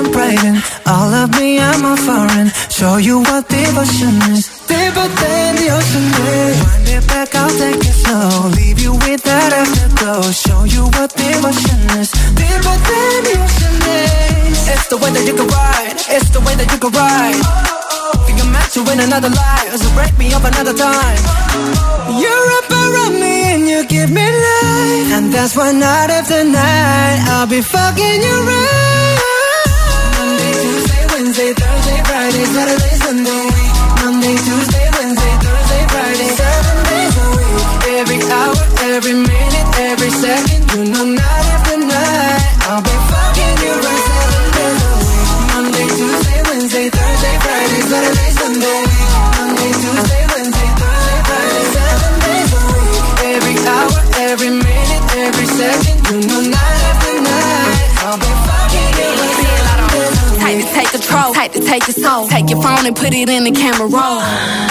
When 0.01 0.13
I 0.13 0.13
jump 0.13 0.15
right 0.15 0.43
in. 0.43 0.55
All 0.87 1.13
of 1.13 1.29
me, 1.39 1.59
I'm 1.59 1.85
a 1.85 1.97
foreign. 1.97 2.49
Show 2.69 2.97
you 2.97 3.19
what 3.19 3.47
devotion 3.47 4.15
is. 4.33 4.47
Deeper 4.67 5.07
than 5.07 5.55
the 5.55 5.69
ocean 5.71 6.07
is. 6.33 6.57
Wind 6.63 6.89
it 6.89 7.07
back, 7.07 7.35
I'll 7.35 7.49
take 7.49 7.77
it 7.77 7.93
slow. 7.93 8.49
Leave 8.49 8.79
you 8.79 8.93
with 8.93 9.23
that 9.23 9.53
afterglow. 9.53 10.31
Show 10.31 10.63
you 10.63 10.83
what 10.97 11.13
devotion 11.15 11.79
is. 11.99 12.11
Deeper 12.35 12.77
than 12.89 13.17
the 13.27 13.35
ocean 13.43 13.77
is. 14.01 14.67
It's 14.73 14.87
the 14.89 14.97
way 14.97 15.11
that 15.11 15.25
you 15.25 15.35
can 15.35 15.47
ride. 15.47 15.97
It's 16.09 16.29
the 16.29 16.39
way 16.41 16.55
that 16.55 16.71
you 16.71 16.79
can 16.79 16.91
ride. 16.91 17.41
Think 18.25 18.41
I'm 18.41 18.51
meant 18.51 18.71
to 18.73 18.83
win 18.83 18.99
another 18.99 19.29
life, 19.29 19.75
so 19.75 19.89
break 19.95 20.17
me 20.17 20.33
up 20.33 20.43
another 20.43 20.73
time. 20.73 21.21
You're 22.21 22.49
up 22.59 22.69
around 22.69 23.19
me 23.19 23.35
and 23.55 23.67
you 23.67 23.85
give 23.87 24.09
me 24.11 24.23
life, 24.23 25.09
and 25.15 25.33
that's 25.33 25.55
why 25.55 25.71
night 25.71 26.09
after 26.09 26.43
night 26.43 27.19
I'll 27.29 27.47
be 27.47 27.61
fucking 27.61 28.21
you 28.21 28.37
right. 28.47 29.30
Wednesday, 31.31 31.53
Thursday, 31.53 32.03
Friday, 32.03 32.43
Saturday, 32.43 32.95
Sunday. 32.97 33.47
Monday, 34.03 34.35
Tuesday, 34.35 34.87
Wednesday, 34.99 35.33
Thursday, 35.39 35.87
Friday, 35.87 36.29
seven 36.35 36.77
days 36.91 37.15
a 37.15 37.27
week. 37.39 37.67
Every 37.99 38.19
hour, 38.35 38.55
every 38.91 39.13
minute, 39.13 39.79
every 39.79 40.09
second, 40.09 40.71
you 40.75 40.91
know 40.91 41.20
to 61.49 61.59
take 61.61 61.87
your 61.87 61.95
soul. 61.95 62.27
Take 62.27 62.49
your 62.49 62.61
phone 62.61 62.85
and 62.85 62.95
put 62.95 63.13
it 63.13 63.29
in 63.29 63.43
the 63.43 63.51
camera 63.51 63.87
roll. 63.87 64.70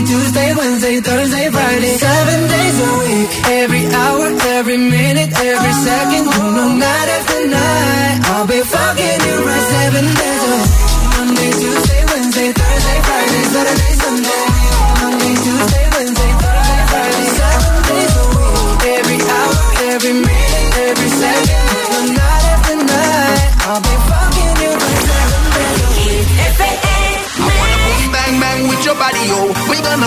Monday, 0.00 0.12
Tuesday, 0.14 0.54
Wednesday, 0.54 1.00
Thursday, 1.00 1.50
Friday, 1.50 1.92
seven 1.98 2.48
days 2.48 2.76
a 2.80 2.90
week. 3.00 3.28
Every 3.48 3.84
hour, 3.86 4.26
every 4.56 4.78
minute, 4.78 5.28
every 5.28 5.72
second, 5.72 6.24
know, 6.24 6.72
night 6.72 7.08
after 7.16 7.46
night, 7.46 8.20
I'll 8.32 8.46
be 8.46 8.60
fucking 8.62 9.20
you 9.28 9.36
right 9.44 9.66
seven 9.76 10.04
days 10.20 10.42
a 10.48 10.52
week. 10.56 10.72
Monday, 11.20 11.50
Tuesday, 11.52 12.02
Wednesday, 12.08 12.48
Thursday, 12.52 12.98
Friday, 13.04 13.42
Saturday, 13.52 13.89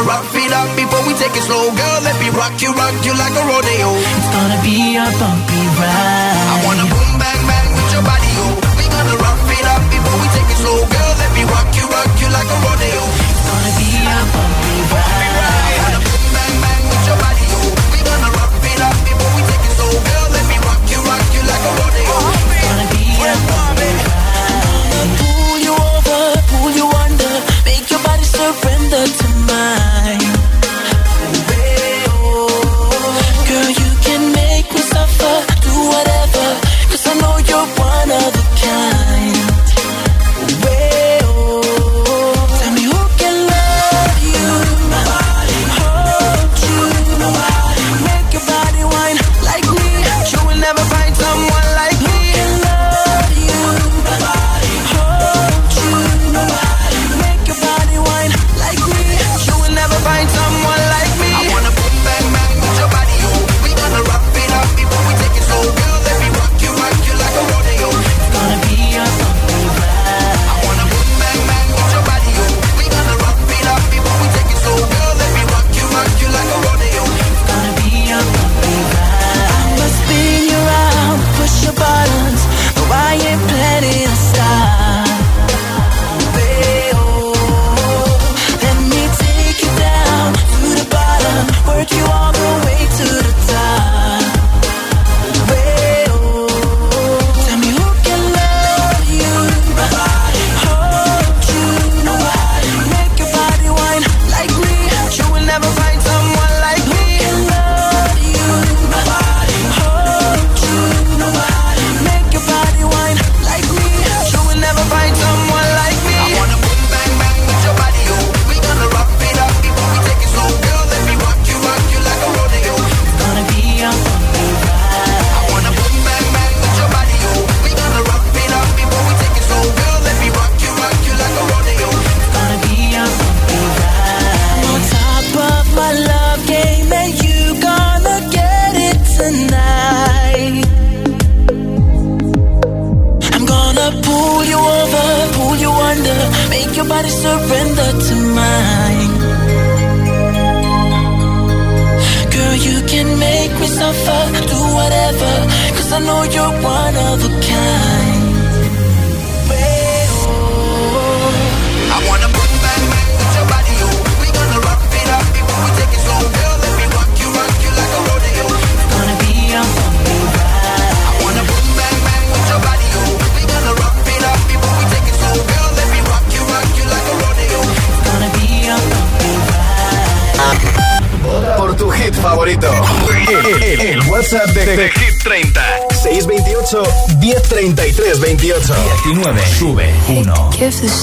rock 0.05 0.27
it 0.35 0.51
up 0.51 0.69
before 0.75 1.03
we 1.07 1.13
take 1.15 1.35
it 1.35 1.43
slow, 1.47 1.71
girl. 1.71 1.99
Let 2.03 2.15
me 2.19 2.29
rock 2.35 2.55
you, 2.61 2.71
rock 2.75 2.95
you 3.03 3.13
like 3.15 3.35
a 3.35 3.43
rodeo. 3.47 3.89
It's 3.95 4.29
gonna 4.35 4.59
be 4.63 4.95
a 4.99 5.05
bumpy 5.19 5.61
ride. 5.79 6.37
I 6.53 6.55
wanna 6.65 6.85
boom 6.91 7.11
bang 7.19 7.41
bang 7.47 7.69
with 7.71 7.89
your 7.93 8.03
body, 8.03 8.31
yo. 8.35 8.45
We 8.77 8.85
gonna 8.91 9.15
rock 9.23 9.39
it 9.47 9.65
up 9.73 9.83
before 9.87 10.17
we 10.19 10.27
take 10.35 10.49
it 10.51 10.59
slow, 10.59 10.79
girl. 10.83 11.13
Let 11.19 11.31
me 11.33 11.43
rock 11.47 11.69
you, 11.77 11.85
rock 11.87 12.11
you 12.19 12.29
like 12.35 12.49
a 12.51 12.57
rodeo. 12.63 13.03
It's 13.31 13.41
gonna 13.47 13.71
be 13.79 13.89
a 14.03 14.17
bumpy 14.33 14.75
ride. 14.91 15.23
I 15.23 15.71
wanna 15.79 15.99
boom 16.03 16.25
bang 16.35 16.55
bang 16.63 16.83
with 16.91 17.03
your 17.07 17.19
body, 17.23 17.45
yo. 17.53 17.61
We 17.93 17.99
gonna 18.03 18.29
rock 18.37 18.53
it 18.59 18.79
up 18.83 18.97
before 19.07 19.31
we 19.35 19.41
take 19.47 19.63
it 19.67 19.73
slow, 19.77 19.93
girl. 20.03 20.27
Let 20.35 20.45
me 20.51 20.57
rock 20.67 20.81
you, 20.91 20.99
rock 21.07 21.25
you 21.31 21.41
like 21.47 21.63
a 21.63 21.71
rodeo. 21.79 22.15
It's 22.27 22.55
gonna 22.59 22.87
be 22.91 23.07
a 23.23 23.35
bumpy 23.47 23.91
ride. 24.03 24.31
Pull 25.23 25.57
you 25.63 25.73
over, 25.73 26.21
pull 26.51 26.71
you 26.75 26.87
under, 26.91 27.33
make 27.67 27.87
your 27.87 28.01
body 28.03 28.25
surrender 28.27 29.03
to 29.07 29.27
mine. 29.47 29.82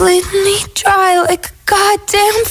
me 0.00 0.56
dry 0.74 1.20
like 1.28 1.44
a 1.46 1.52
goddamn 1.66 2.44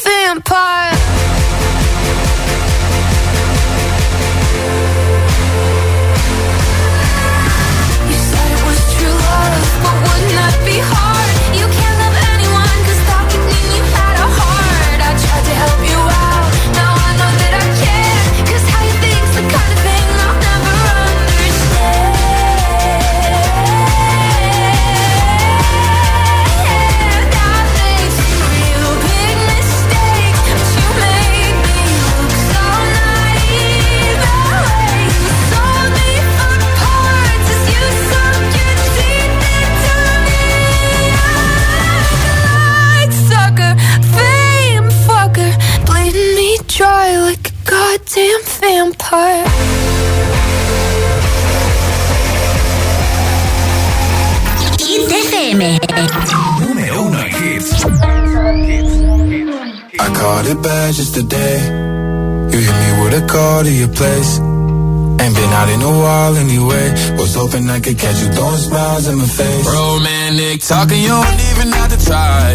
could 67.89 67.97
catch 67.97 68.21
you 68.21 68.29
throwing 68.37 68.61
smiles 68.69 69.07
in 69.07 69.17
my 69.17 69.25
face. 69.25 69.65
Romantic 69.65 70.61
talking, 70.61 71.01
you 71.01 71.09
don't 71.09 71.41
even 71.49 71.67
have 71.73 71.89
to 71.89 71.99
try. 72.05 72.53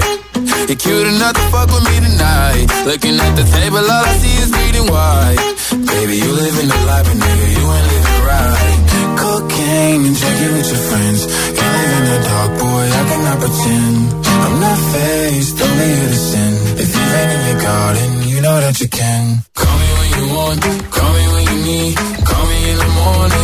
You're 0.69 0.79
cute 0.79 1.09
enough 1.11 1.35
to 1.35 1.45
fuck 1.51 1.69
with 1.75 1.83
me 1.91 1.97
tonight. 2.07 2.67
Looking 2.87 3.19
at 3.19 3.35
the 3.35 3.43
table, 3.43 3.83
all 3.83 4.05
I 4.07 4.15
see 4.23 4.35
is 4.39 4.51
bleeding 4.55 4.87
white. 4.87 5.43
Baby, 5.91 6.15
you 6.23 6.31
living 6.31 6.69
the 6.71 6.81
life, 6.87 7.09
and 7.11 7.19
nigga, 7.19 7.47
you 7.51 7.65
ain't 7.67 7.87
living 7.91 8.21
right. 8.31 8.79
Cocaine 9.19 10.03
and 10.07 10.15
drinking 10.15 10.53
with 10.55 10.69
your 10.71 10.83
friends. 10.87 11.21
Can't 11.59 11.75
live 11.83 11.93
in 11.99 12.05
the 12.15 12.21
dark, 12.31 12.51
boy, 12.63 12.85
I 12.87 13.03
cannot 13.11 13.39
pretend. 13.43 13.97
I'm 14.45 14.57
not 14.63 14.79
faced, 14.95 15.57
only 15.67 15.89
here 15.99 16.11
to 16.15 16.21
sin. 16.31 16.53
If 16.79 16.89
you 16.95 17.05
ain't 17.19 17.31
in 17.35 17.43
your 17.51 17.61
garden, 17.63 18.11
you 18.31 18.39
know 18.41 18.57
that 18.63 18.77
you 18.79 18.89
can. 18.89 19.43
Call 19.55 19.77
me 19.83 19.91
when 19.99 20.11
you 20.15 20.25
want, 20.31 20.61
call 20.95 21.11
me 21.11 21.25
when 21.35 21.45
you 21.51 21.59
need. 21.67 21.95
Call 22.23 22.45
me 22.47 22.59
in 22.71 22.79
the 22.79 22.91
morning, 23.03 23.44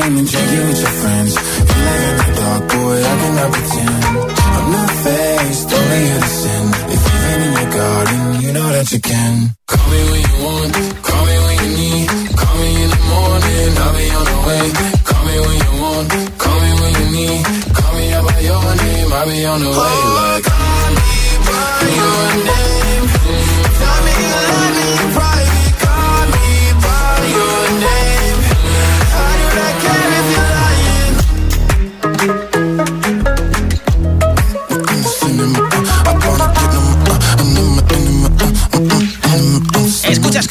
Cocaine 0.00 0.18
and 0.18 0.28
drinking 0.30 0.66
with 0.66 0.80
your 0.80 0.94
friends. 1.02 1.34
You 1.34 1.76
live 1.84 2.04
in 2.08 2.16
the 2.16 2.40
dark, 2.40 2.62
boy, 2.68 2.96
I 3.00 3.14
cannot 3.20 3.52
pretend. 3.52 4.04
I'm 4.56 4.72
not 4.72 4.90
faced, 5.04 5.72
only 5.72 6.00
innocent. 6.10 6.74
If 6.94 7.00
you've 7.04 7.22
been 7.24 7.40
in 7.46 7.52
your 7.60 7.70
garden, 7.70 8.40
you 8.42 8.52
know 8.52 8.68
that 8.72 8.92
you 8.92 9.00
can. 9.00 9.34
Call 9.68 9.86
me 9.90 10.00
when 10.10 10.20
you 10.24 10.36
want, 10.44 10.72
call 11.04 11.24
me 11.26 11.36
when 11.44 11.56
you 11.60 11.70
need. 11.80 12.08
Call 12.40 12.54
me 12.60 12.68
in 12.82 12.90
the 12.90 13.02
morning, 13.12 13.70
I'll 13.84 13.94
be 13.96 14.06
on 14.18 14.24
the 14.30 14.38
way. 14.48 14.64
Call 15.04 15.22
me 15.28 15.36
when 15.44 15.56
you 15.64 15.72
want, 15.84 16.08
call 16.40 16.58
me 16.64 16.70
when 16.80 16.92
you 17.00 17.06
need. 17.18 17.42
Call 17.76 17.92
me 17.94 18.04
out 18.16 18.24
by 18.24 18.40
your 18.40 18.68
name, 18.80 19.12
I'll 19.12 19.26
be 19.28 19.44
on 19.44 19.60
the 19.60 19.68
way. 19.68 19.94
Oh, 20.00 20.16
like, 20.16 20.44
call 20.48 20.90
me 20.96 21.10
by 21.44 21.60
your 21.98 22.44
name. 22.46 22.69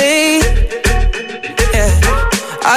say. 0.00 0.38
Yeah. 1.74 1.92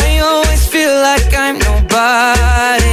I 0.01 0.19
always 0.27 0.67
feel 0.73 0.95
like 1.09 1.29
I'm 1.45 1.57
nobody. 1.69 2.92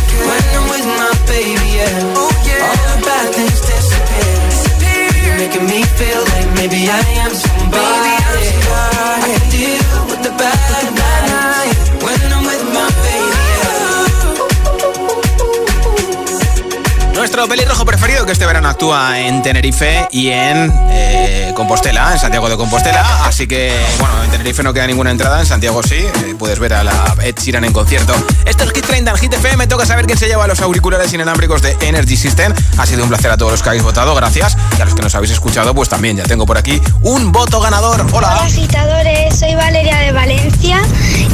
Nuestro 17.41 17.57
pelirrojo 17.57 17.85
preferido 17.85 18.23
que 18.23 18.33
este 18.33 18.45
verano 18.45 18.69
actúa 18.69 19.19
en 19.19 19.41
Tenerife 19.41 20.07
y 20.11 20.29
en 20.29 20.71
eh, 20.91 21.51
Compostela, 21.55 22.11
en 22.11 22.19
Santiago 22.19 22.47
de 22.47 22.55
Compostela. 22.55 23.25
Así 23.25 23.47
que, 23.47 23.75
bueno, 23.97 24.23
en 24.23 24.29
Tenerife 24.29 24.61
no 24.61 24.71
queda 24.73 24.85
ninguna 24.85 25.09
entrada, 25.09 25.39
en 25.39 25.47
Santiago 25.47 25.81
sí. 25.81 25.95
eh, 25.95 26.35
puedes 26.37 26.59
ver 26.59 26.75
a 26.75 26.83
la 26.83 27.15
Ed 27.23 27.33
Sheeran 27.41 27.65
en 27.65 27.73
concierto. 27.73 28.13
Esto 28.45 28.65
es 28.65 28.71
Hit 28.73 28.85
30 28.85 29.09
en 29.09 29.17
Hit 29.17 29.33
FM. 29.33 29.65
Toca 29.65 29.87
saber 29.87 30.05
quién 30.05 30.19
se 30.19 30.27
lleva 30.27 30.45
los 30.45 30.61
auriculares 30.61 31.11
inalámbricos 31.13 31.63
de 31.63 31.75
Energy 31.81 32.15
System. 32.15 32.53
Ha 32.77 32.85
sido 32.85 33.01
un 33.01 33.09
placer 33.09 33.31
a 33.31 33.37
todos 33.37 33.53
los 33.53 33.63
que 33.63 33.69
habéis 33.69 33.81
votado, 33.81 34.13
gracias. 34.13 34.55
Y 34.77 34.81
a 34.83 34.85
los 34.85 34.93
que 34.93 35.01
nos 35.01 35.15
habéis 35.15 35.31
escuchado, 35.31 35.73
pues 35.73 35.89
también 35.89 36.17
ya 36.17 36.25
tengo 36.25 36.45
por 36.45 36.59
aquí 36.59 36.79
un 37.01 37.31
voto 37.31 37.59
ganador. 37.59 38.05
Hola. 38.11 38.33
Hola 38.33 38.43
agitadores, 38.43 39.39
soy 39.39 39.55
Valeria 39.55 39.97
de 39.97 40.11
Valencia 40.11 40.79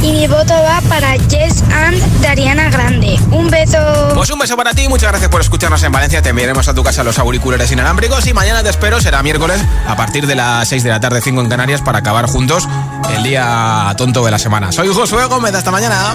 y 0.02 0.12
mi 0.12 0.26
voto 0.26 0.54
va 0.54 0.80
para 0.88 1.16
Yes 1.16 1.62
and 1.70 2.02
de 2.22 2.28
Ariana 2.28 2.70
Grande. 2.70 3.18
Un 3.30 3.50
beso. 3.50 3.78
Pues 4.14 4.30
un 4.30 4.38
beso 4.38 4.56
para 4.56 4.72
ti, 4.72 4.88
muchas 4.88 5.10
gracias 5.10 5.30
por 5.30 5.42
escucharnos 5.42 5.82
en 5.82 5.97
Valencia. 5.98 6.22
Te 6.22 6.28
enviaremos 6.28 6.68
a 6.68 6.74
tu 6.74 6.84
casa 6.84 7.02
los 7.02 7.18
auriculares 7.18 7.72
inalámbricos 7.72 8.24
y 8.28 8.32
mañana 8.32 8.62
te 8.62 8.70
espero, 8.70 9.00
será 9.00 9.20
miércoles 9.24 9.60
a 9.84 9.96
partir 9.96 10.28
de 10.28 10.36
las 10.36 10.68
6 10.68 10.84
de 10.84 10.90
la 10.90 11.00
tarde, 11.00 11.20
5 11.20 11.40
en 11.40 11.48
Canarias, 11.48 11.82
para 11.82 11.98
acabar 11.98 12.26
juntos 12.26 12.68
el 13.16 13.24
día 13.24 13.92
tonto 13.96 14.24
de 14.24 14.30
la 14.30 14.38
semana. 14.38 14.70
Soy 14.70 14.86
Josué 14.94 15.24
Gómez, 15.24 15.56
hasta 15.56 15.72
mañana. 15.72 16.14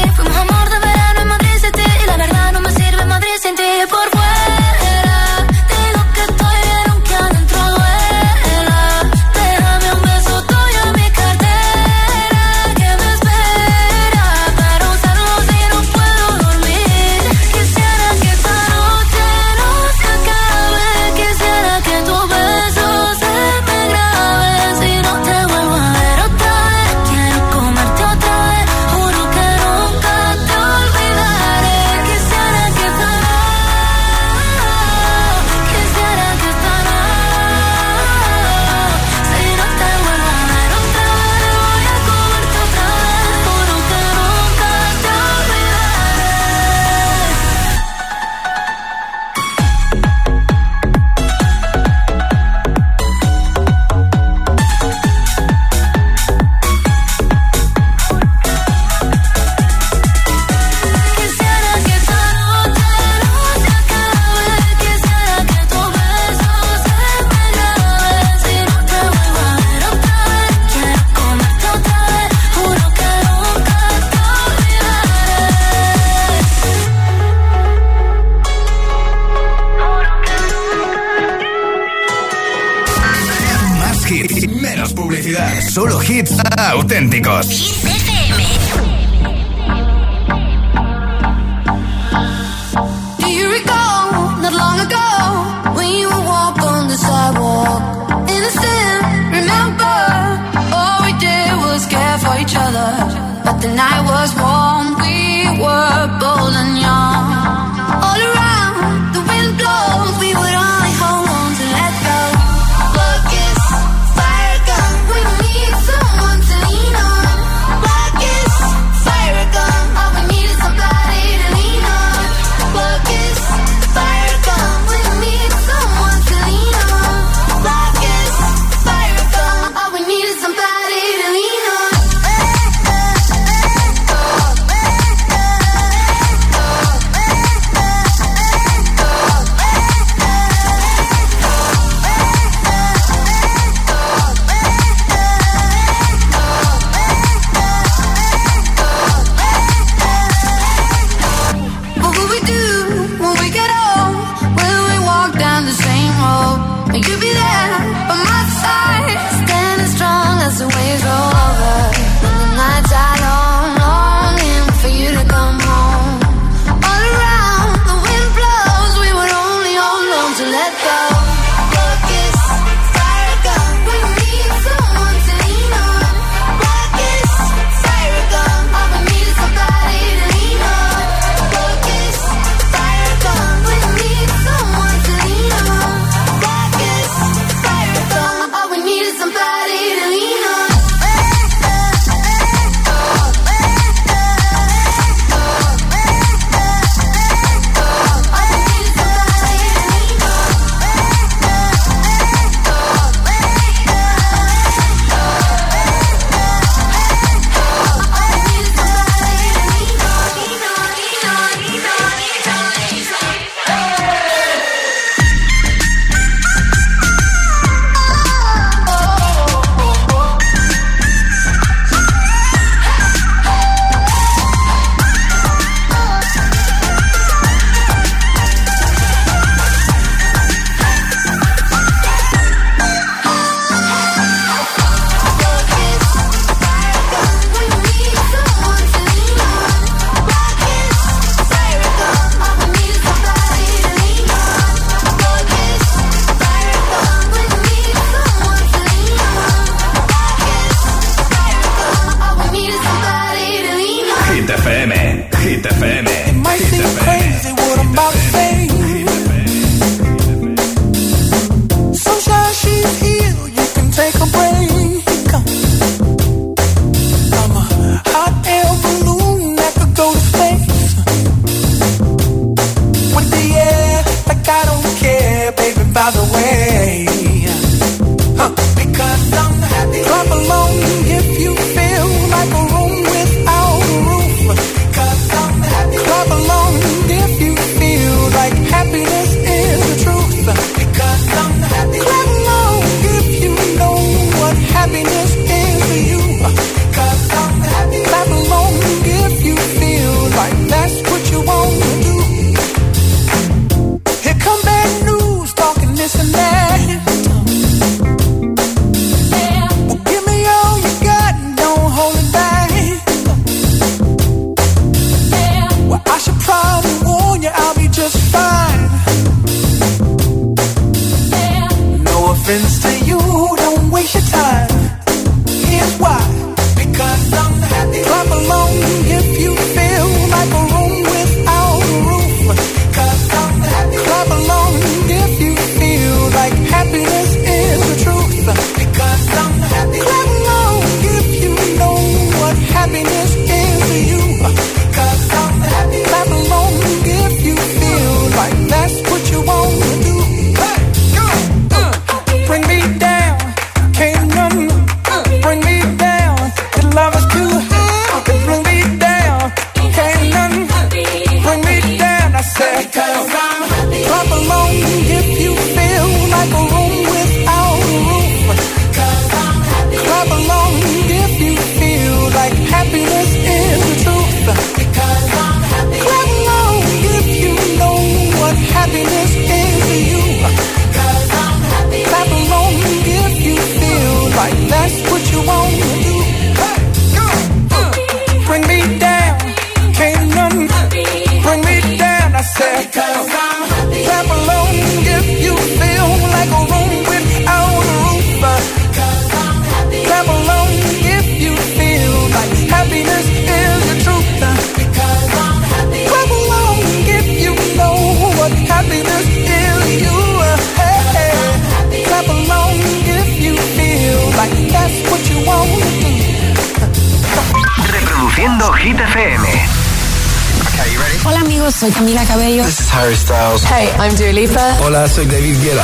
Hola, 424.83 425.07
soy 425.07 425.25
David 425.25 425.61
Guetta. 425.61 425.80